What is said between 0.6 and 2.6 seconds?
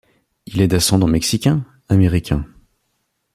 est d'ascendance Mexicains-Américains.